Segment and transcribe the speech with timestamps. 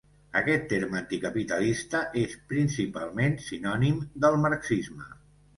[0.39, 5.11] Aquest terme anticapitalista és principalment sinònim del marxisme.